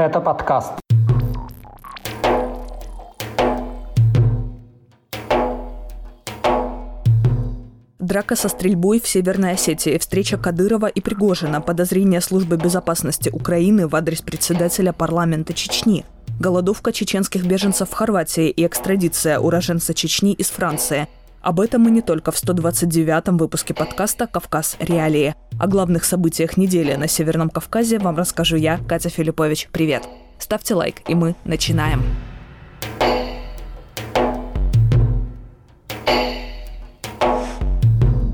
[0.00, 0.72] Это подкаст.
[7.98, 13.94] Драка со стрельбой в Северной Осетии, встреча Кадырова и Пригожина, подозрение службы безопасности Украины в
[13.94, 16.06] адрес председателя парламента Чечни,
[16.40, 21.08] голодовка чеченских беженцев в Хорватии и экстрадиция уроженца Чечни из Франции.
[21.40, 24.76] Об этом и не только в 129-м выпуске подкаста «Кавказ.
[24.78, 25.34] Реалии».
[25.58, 29.70] О главных событиях недели на Северном Кавказе вам расскажу я, Катя Филиппович.
[29.72, 30.06] Привет!
[30.38, 32.02] Ставьте лайк, и мы начинаем.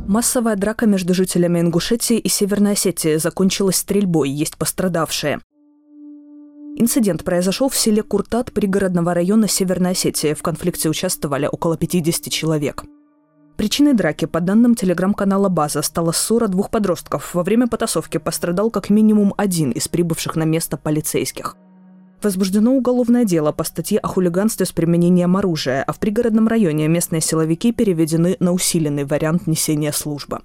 [0.08, 5.38] Массовая драка между жителями Ингушетии и Северной Осетии закончилась стрельбой, есть пострадавшие.
[6.78, 10.34] Инцидент произошел в селе Куртат пригородного района Северной Осетии.
[10.34, 12.84] В конфликте участвовали около 50 человек.
[13.56, 17.34] Причиной драки, по данным телеграм-канала «База», стала ссора двух подростков.
[17.34, 21.56] Во время потасовки пострадал как минимум один из прибывших на место полицейских.
[22.22, 27.22] Возбуждено уголовное дело по статье о хулиганстве с применением оружия, а в пригородном районе местные
[27.22, 30.40] силовики переведены на усиленный вариант несения службы.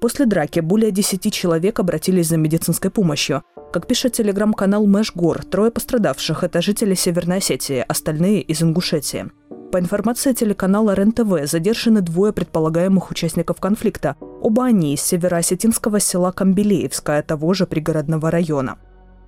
[0.00, 3.42] После драки более 10 человек обратились за медицинской помощью.
[3.72, 9.30] Как пишет телеграм-канал Мэшгор, трое пострадавших– это жители Северной Осетии, остальные– из Ингушетии.
[9.70, 14.16] По информации телеканала РЕН-ТВ, задержаны двое предполагаемых участников конфликта.
[14.40, 18.78] Оба они из североосетинского села Камбелеевское, того же пригородного района.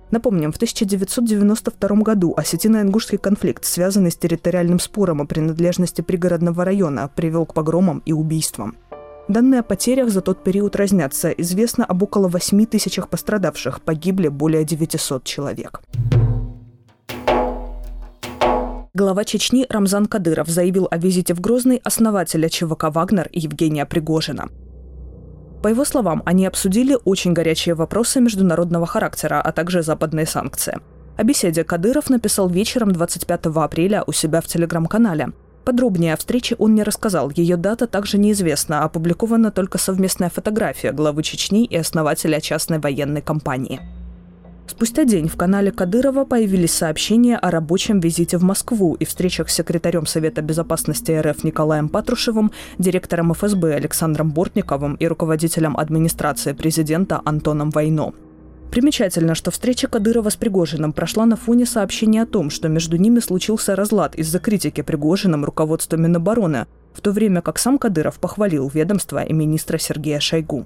[0.09, 7.45] Напомним, в 1992 году осетино-ингушский конфликт, связанный с территориальным спором о принадлежности пригородного района, привел
[7.45, 8.75] к погромам и убийствам.
[9.27, 11.29] Данные о потерях за тот период разнятся.
[11.29, 15.81] Известно об около 8 тысячах пострадавших, погибли более 900 человек.
[18.93, 24.49] Глава Чечни Рамзан Кадыров заявил о визите в Грозный основателя ЧВК «Вагнер» Евгения Пригожина.
[25.63, 30.77] По его словам, они обсудили очень горячие вопросы международного характера, а также западные санкции.
[31.15, 35.29] О беседе Кадыров написал вечером 25 апреля у себя в телеграм-канале.
[35.63, 37.31] Подробнее о встрече он не рассказал.
[37.33, 38.83] Ее дата также неизвестна.
[38.83, 43.79] Опубликована только совместная фотография главы Чечни и основателя частной военной компании.
[44.71, 49.53] Спустя день в канале Кадырова появились сообщения о рабочем визите в Москву и встречах с
[49.53, 57.69] секретарем Совета безопасности РФ Николаем Патрушевым, директором ФСБ Александром Бортниковым и руководителем администрации президента Антоном
[57.69, 58.13] Войно.
[58.71, 63.19] Примечательно, что встреча Кадырова с Пригожиным прошла на фоне сообщения о том, что между ними
[63.19, 69.21] случился разлад из-за критики Пригожиным руководства Минобороны, в то время как сам Кадыров похвалил ведомство
[69.21, 70.65] и министра Сергея Шойгу.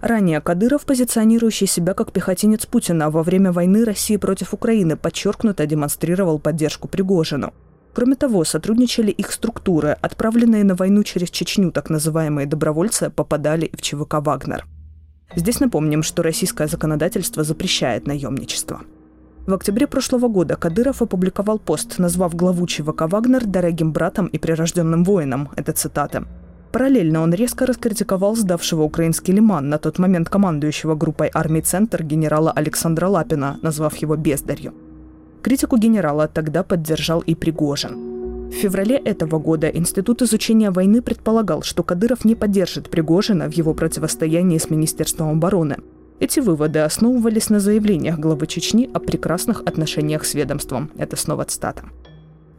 [0.00, 6.38] Ранее Кадыров, позиционирующий себя как пехотинец Путина во время войны России против Украины, подчеркнуто демонстрировал
[6.38, 7.52] поддержку Пригожину.
[7.92, 9.96] Кроме того, сотрудничали их структуры.
[10.00, 14.64] Отправленные на войну через Чечню так называемые добровольцы попадали в ЧВК «Вагнер».
[15.34, 18.80] Здесь напомним, что российское законодательство запрещает наемничество.
[19.46, 25.04] В октябре прошлого года Кадыров опубликовал пост, назвав главу ЧВК «Вагнер» дорогим братом и прирожденным
[25.04, 25.50] воином.
[25.56, 26.24] Это цитата.
[26.72, 32.52] Параллельно он резко раскритиковал сдавшего украинский лиман, на тот момент командующего группой армий «Центр» генерала
[32.52, 34.72] Александра Лапина, назвав его бездарью.
[35.42, 38.50] Критику генерала тогда поддержал и Пригожин.
[38.50, 43.74] В феврале этого года Институт изучения войны предполагал, что Кадыров не поддержит Пригожина в его
[43.74, 45.76] противостоянии с Министерством обороны.
[46.20, 50.90] Эти выводы основывались на заявлениях главы Чечни о прекрасных отношениях с ведомством.
[50.96, 51.84] Это снова цитата.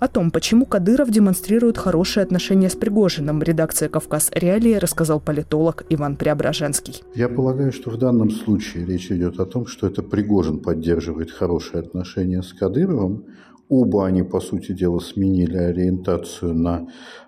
[0.02, 6.16] О том, почему Кадыров демонстрирует хорошие отношения с Пригожиным, редакция «Кавказ Реалии» рассказал политолог Иван
[6.16, 7.04] Преображенский.
[7.14, 11.82] Я полагаю, что в данном случае речь идет о том, что это Пригожин поддерживает хорошие
[11.82, 13.26] отношения с Кадыровым,
[13.70, 16.88] Оба они, по сути дела, сменили ориентацию на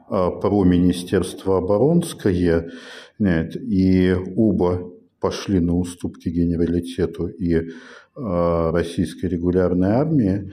[0.10, 2.72] а, про-министерство оборонское,
[3.20, 4.92] нет, и оба
[5.22, 7.70] пошли на уступки генералитету и
[8.16, 10.52] а, российской регулярной армии.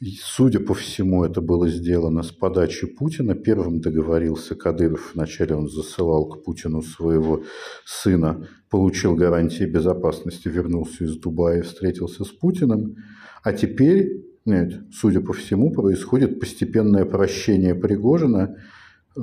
[0.00, 3.34] И, судя по всему, это было сделано с подачи Путина.
[3.34, 5.12] Первым договорился Кадыров.
[5.14, 7.42] Вначале он засылал к Путину своего
[7.84, 12.96] сына, получил гарантии безопасности, вернулся из Дубая, встретился с Путиным.
[13.42, 18.56] А теперь нет, судя по всему, происходит постепенное прощение Пригожина,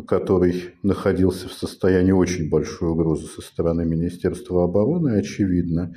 [0.07, 5.95] который находился в состоянии очень большой угрозы со стороны Министерства обороны, очевидно.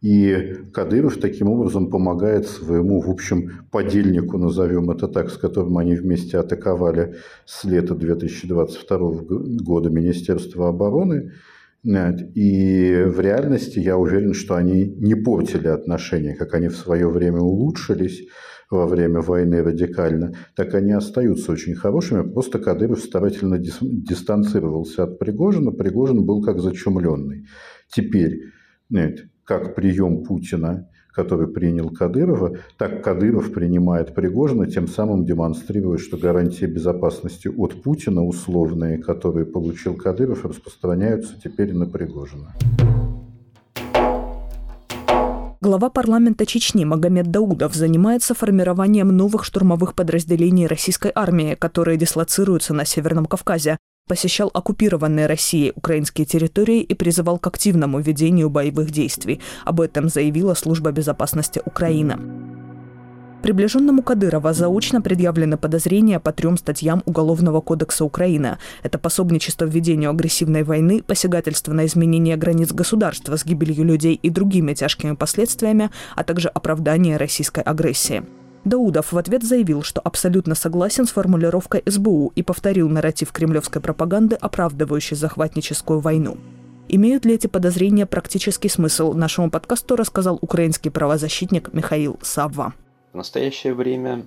[0.00, 5.96] И Кадыров таким образом помогает своему, в общем, подельнику, назовем это так, с которым они
[5.96, 9.10] вместе атаковали с лета 2022
[9.60, 11.32] года Министерство обороны.
[11.84, 17.40] И в реальности я уверен, что они не портили отношения, как они в свое время
[17.40, 18.28] улучшились
[18.70, 22.28] во время войны радикально, так они остаются очень хорошими.
[22.30, 25.70] Просто Кадыров старательно дистанцировался от Пригожина.
[25.72, 27.46] Пригожин был как зачумленный.
[27.90, 28.42] Теперь,
[28.90, 36.18] нет, как прием Путина, который принял Кадырова, так Кадыров принимает Пригожина, тем самым демонстрируя, что
[36.18, 42.52] гарантии безопасности от Путина условные, которые получил Кадыров, распространяются теперь на Пригожина.
[45.62, 52.84] Глава парламента Чечни Магомед Даудов занимается формированием новых штурмовых подразделений российской армии, которые дислоцируются на
[52.84, 53.78] Северном Кавказе
[54.08, 59.40] посещал оккупированные Россией украинские территории и призывал к активному ведению боевых действий.
[59.64, 62.18] Об этом заявила Служба безопасности Украины.
[63.42, 68.58] Приближенному Кадырова заочно предъявлены подозрения по трем статьям Уголовного кодекса Украины.
[68.82, 74.30] Это пособничество в ведению агрессивной войны, посягательство на изменение границ государства с гибелью людей и
[74.30, 78.24] другими тяжкими последствиями, а также оправдание российской агрессии.
[78.68, 84.36] Даудов в ответ заявил, что абсолютно согласен с формулировкой СБУ и повторил нарратив кремлевской пропаганды,
[84.36, 86.36] оправдывающий захватническую войну.
[86.88, 92.74] Имеют ли эти подозрения практический смысл, нашему подкасту рассказал украинский правозащитник Михаил Савва.
[93.12, 94.24] В настоящее время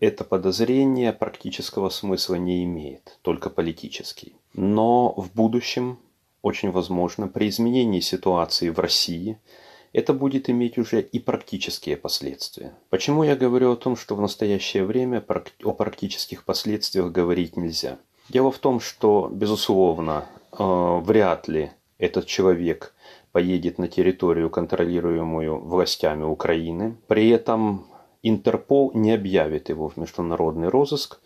[0.00, 4.36] это подозрение практического смысла не имеет, только политический.
[4.54, 5.98] Но в будущем,
[6.40, 9.38] очень возможно, при изменении ситуации в России–
[9.92, 12.74] это будет иметь уже и практические последствия.
[12.90, 15.24] Почему я говорю о том, что в настоящее время
[15.64, 17.98] о практических последствиях говорить нельзя?
[18.28, 22.94] Дело в том, что, безусловно, э, вряд ли этот человек
[23.32, 26.96] поедет на территорию, контролируемую властями Украины.
[27.06, 27.86] При этом
[28.24, 31.20] Интерпол не объявит его в международный розыск,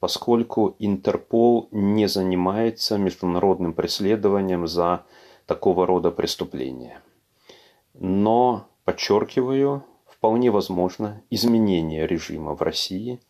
[0.00, 5.04] поскольку Интерпол не занимается международным преследованием за
[5.46, 7.00] такого рода преступления.
[8.00, 13.20] Но, подчеркиваю, вполне возможно изменение режима в России,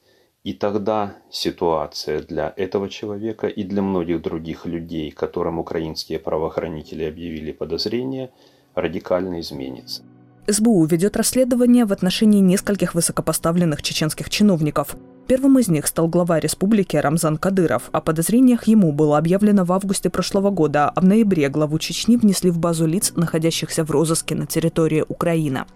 [0.44, 7.52] и тогда ситуация для этого человека и для многих других людей, которым украинские правоохранители объявили
[7.52, 8.30] подозрения,
[8.74, 10.02] радикально изменится.
[10.46, 14.96] СБУ ведет расследование в отношении нескольких высокопоставленных чеченских чиновников.
[15.30, 17.84] Первым из них стал глава республики Рамзан Кадыров.
[17.92, 22.50] О подозрениях ему было объявлено в августе прошлого года, а в ноябре главу Чечни внесли
[22.50, 25.66] в базу лиц, находящихся в розыске на территории Украины.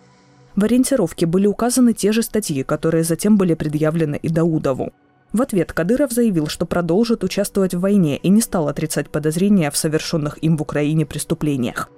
[0.56, 4.92] В ориентировке были указаны те же статьи, которые затем были предъявлены и Даудову.
[5.32, 9.76] В ответ Кадыров заявил, что продолжит участвовать в войне и не стал отрицать подозрения в
[9.76, 11.90] совершенных им в Украине преступлениях.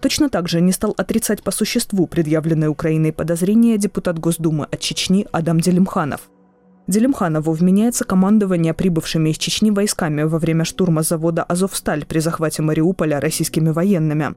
[0.00, 5.26] Точно так же не стал отрицать по существу предъявленные Украиной подозрения депутат Госдумы от Чечни
[5.30, 6.30] Адам Делимханов.
[6.86, 13.20] Делимханову вменяется командование прибывшими из Чечни войсками во время штурма завода «Азовсталь» при захвате Мариуполя
[13.20, 14.34] российскими военными.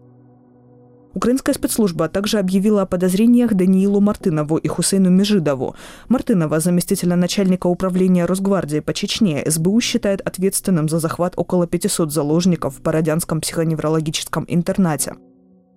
[1.14, 5.76] Украинская спецслужба также объявила о подозрениях Даниилу Мартынову и Хусейну Межидову.
[6.10, 12.76] Мартынова, заместителя начальника управления Росгвардии по Чечне, СБУ считает ответственным за захват около 500 заложников
[12.76, 15.16] в Бородянском психоневрологическом интернате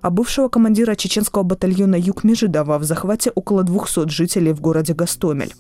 [0.07, 5.53] а бывшего командира чеченского батальона Юг Межидова в захвате около 200 жителей в городе Гастомель.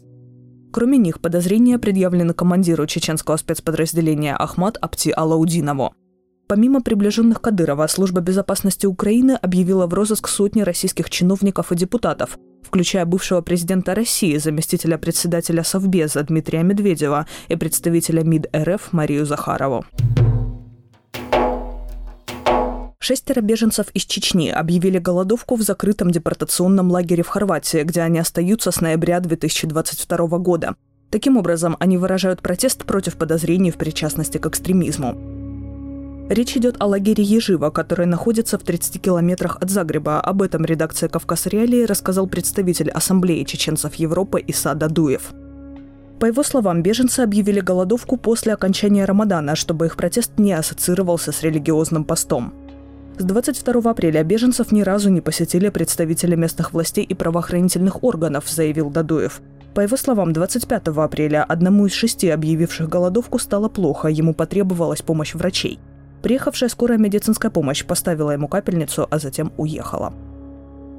[0.72, 5.94] Кроме них, подозрения предъявлены командиру чеченского спецподразделения Ахмад Апти Алаудинову.
[6.46, 13.04] Помимо приближенных Кадырова, Служба безопасности Украины объявила в розыск сотни российских чиновников и депутатов, включая
[13.04, 19.84] бывшего президента России, заместителя председателя Совбеза Дмитрия Медведева и представителя МИД РФ Марию Захарову.
[23.08, 28.72] Шестеро беженцев из Чечни объявили голодовку в закрытом депортационном лагере в Хорватии, где они остаются
[28.72, 30.74] с ноября 2022 года.
[31.10, 35.16] Таким образом, они выражают протест против подозрений в причастности к экстремизму.
[36.28, 40.20] Речь идет о лагере Ежива, который находится в 30 километрах от Загреба.
[40.20, 45.32] Об этом редакция «Кавказ Реалии» рассказал представитель Ассамблеи чеченцев Европы Иса Дадуев.
[46.18, 51.42] По его словам, беженцы объявили голодовку после окончания Рамадана, чтобы их протест не ассоциировался с
[51.44, 52.65] религиозным постом.
[53.18, 58.90] С 22 апреля беженцев ни разу не посетили представители местных властей и правоохранительных органов, заявил
[58.90, 59.40] Дадуев.
[59.74, 65.34] По его словам, 25 апреля одному из шести объявивших голодовку стало плохо, ему потребовалась помощь
[65.34, 65.78] врачей.
[66.22, 70.12] Приехавшая скорая медицинская помощь поставила ему капельницу, а затем уехала.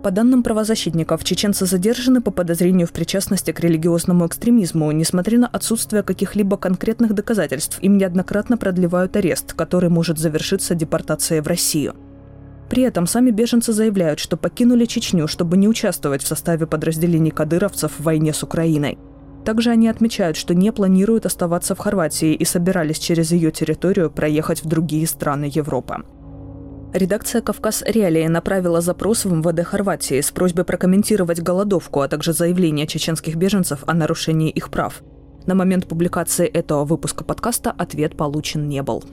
[0.02, 4.92] По данным правозащитников, чеченцы задержаны по подозрению в причастности к религиозному экстремизму.
[4.92, 11.48] Несмотря на отсутствие каких-либо конкретных доказательств, им неоднократно продлевают арест, который может завершиться депортацией в
[11.48, 11.94] Россию.
[12.70, 17.94] При этом сами беженцы заявляют, что покинули Чечню, чтобы не участвовать в составе подразделений кадыровцев
[17.98, 18.98] в войне с Украиной.
[19.46, 24.64] Также они отмечают, что не планируют оставаться в Хорватии и собирались через ее территорию проехать
[24.64, 26.04] в другие страны Европы.
[26.94, 32.88] Редакция «Кавказ Реалии» направила запрос в МВД Хорватии с просьбой прокомментировать голодовку, а также заявление
[32.88, 35.02] чеченских беженцев о нарушении их прав.
[35.46, 39.04] На момент публикации этого выпуска подкаста ответ получен не был.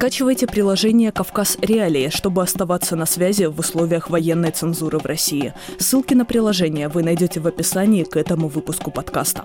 [0.00, 5.52] Скачивайте приложение «Кавказ Реалии», чтобы оставаться на связи в условиях военной цензуры в России.
[5.78, 9.44] Ссылки на приложение вы найдете в описании к этому выпуску подкаста.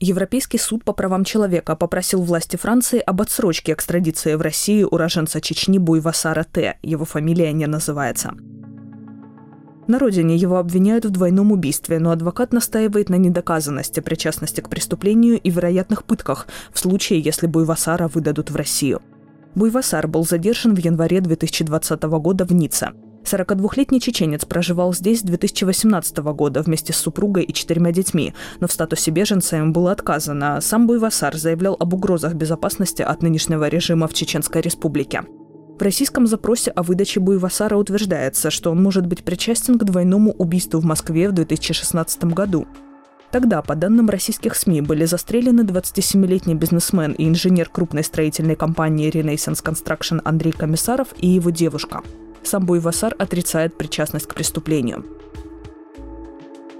[0.00, 5.78] Европейский суд по правам человека попросил власти Франции об отсрочке экстрадиции в Россию уроженца Чечни
[5.78, 6.76] Буйвасара Т.
[6.82, 8.34] Его фамилия не называется.
[9.92, 15.38] На родине его обвиняют в двойном убийстве, но адвокат настаивает на недоказанности причастности к преступлению
[15.38, 19.02] и вероятных пытках в случае, если Буйвасара выдадут в Россию.
[19.54, 22.92] Буйвасар был задержан в январе 2020 года в Ницце.
[23.24, 28.72] 42-летний чеченец проживал здесь с 2018 года вместе с супругой и четырьмя детьми, но в
[28.72, 30.62] статусе беженца им было отказано.
[30.62, 35.24] Сам Буйвасар заявлял об угрозах безопасности от нынешнего режима в Чеченской республике.
[35.78, 40.80] В российском запросе о выдаче Буйвасара утверждается, что он может быть причастен к двойному убийству
[40.80, 42.66] в Москве в 2016 году.
[43.30, 49.64] Тогда, по данным российских СМИ, были застрелены 27-летний бизнесмен и инженер крупной строительной компании Renaissance
[49.64, 52.02] Construction Андрей Комиссаров и его девушка–
[52.42, 55.04] сам Буйвасар отрицает причастность к преступлению.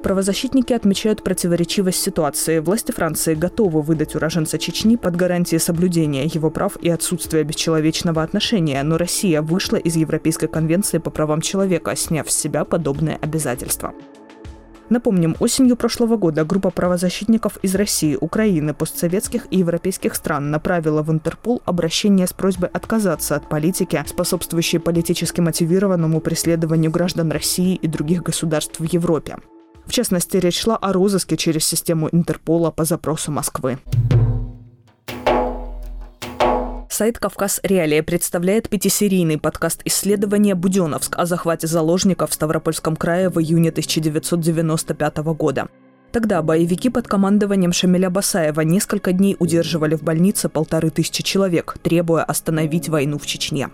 [0.03, 2.59] Правозащитники отмечают противоречивость ситуации.
[2.59, 8.83] Власти Франции готовы выдать уроженца Чечни под гарантией соблюдения его прав и отсутствия бесчеловечного отношения,
[8.83, 13.95] но Россия вышла из Европейской конвенции по правам человека, сняв с себя подобные обязательства.
[14.89, 21.13] Напомним, осенью прошлого года группа правозащитников из России, Украины, постсоветских и европейских стран направила в
[21.13, 28.25] Интерпол обращение с просьбой отказаться от политики, способствующей политически мотивированному преследованию граждан России и других
[28.25, 29.37] государств в Европе.
[29.93, 33.79] В частности, речь шла о розыске через систему Интерпола по запросу Москвы.
[36.89, 43.39] Сайт «Кавказ Реалия» представляет пятисерийный подкаст исследования «Буденовск» о захвате заложников в Ставропольском крае в
[43.39, 45.69] июне 1995 года.
[46.11, 52.25] Тогда боевики под командованием Шамиля Басаева несколько дней удерживали в больнице полторы тысячи человек, требуя
[52.25, 53.69] остановить войну в Чечне.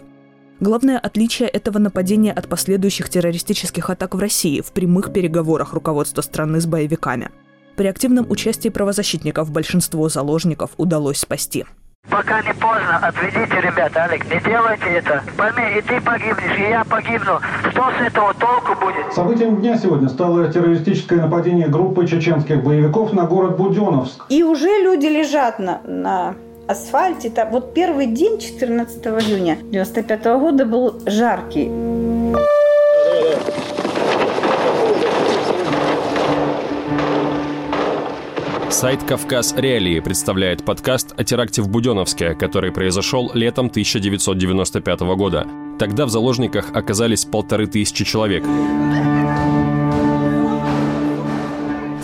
[0.61, 6.61] Главное отличие этого нападения от последующих террористических атак в России в прямых переговорах руководства страны
[6.61, 7.31] с боевиками.
[7.77, 11.65] При активном участии правозащитников большинство заложников удалось спасти.
[12.11, 15.23] Пока не поздно, отведите, ребята, Алик, не делайте это.
[15.37, 17.39] Пойми, и ты погибнешь, и я погибну.
[17.71, 19.13] Что с этого толку будет?
[19.13, 24.25] Событием дня сегодня стало террористическое нападение группы чеченских боевиков на город Буденновск.
[24.29, 26.35] И уже люди лежат на, на
[26.69, 27.33] асфальте.
[27.51, 31.71] Вот первый день, 14 июня 95 года, был жаркий.
[38.71, 45.49] Сайт «Кавказ Реалии» представляет подкаст о теракте в Буденовске, который произошел летом 1995 года.
[45.81, 48.45] Тогда в заложниках оказались полторы тысячи человек.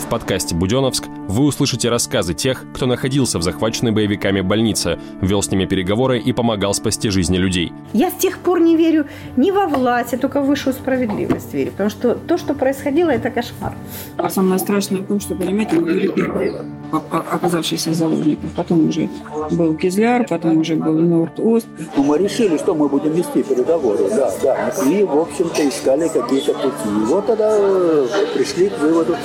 [0.05, 5.49] В подкасте «Буденовск» вы услышите рассказы тех, кто находился в захваченной боевиками больнице, вел с
[5.49, 7.73] ними переговоры и помогал спасти жизни людей.
[7.91, 11.71] Я с тех пор не верю ни во власть, я только в высшую справедливость верю,
[11.71, 13.73] потому что то, что происходило, это кошмар.
[14.17, 16.53] А самое страшное в том, что, понимаете, мы были первые
[16.91, 18.49] оказавшиеся заложниками.
[18.55, 19.09] Потом уже
[19.51, 21.67] был Кизляр, потом уже был Норд-Ост.
[21.97, 24.71] Ну, мы решили, что мы будем вести переговоры, да, да.
[24.89, 26.89] И, в общем-то, искали какие-то пути.
[27.01, 29.15] И вот тогда э, пришли к выводу,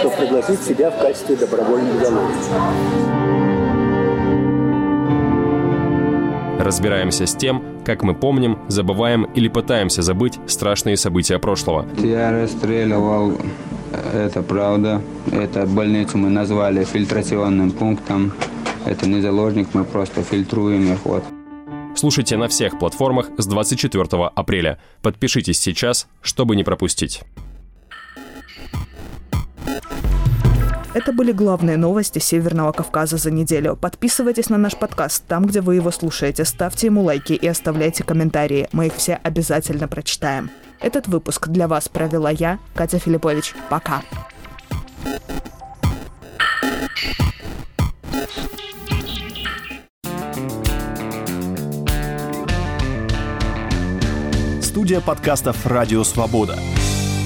[0.00, 2.48] что пригласить себя в качестве добровольных заложников.
[6.58, 11.86] Разбираемся с тем, как мы помним, забываем или пытаемся забыть страшные события прошлого.
[11.98, 13.34] Я расстреливал,
[14.14, 15.02] это правда.
[15.30, 18.32] Это больницу мы назвали фильтрационным пунктом.
[18.86, 21.04] Это не заложник, мы просто фильтруем их.
[21.04, 21.24] Вот.
[21.96, 24.78] Слушайте на всех платформах с 24 апреля.
[25.02, 27.22] Подпишитесь сейчас, чтобы не пропустить.
[30.94, 33.74] Это были главные новости Северного Кавказа за неделю.
[33.74, 38.68] Подписывайтесь на наш подкаст там, где вы его слушаете, ставьте ему лайки и оставляйте комментарии.
[38.70, 40.50] Мы их все обязательно прочитаем.
[40.80, 43.54] Этот выпуск для вас провела я, Катя Филиппович.
[43.68, 44.02] Пока.
[54.62, 56.56] Студия подкастов «Радио Свобода».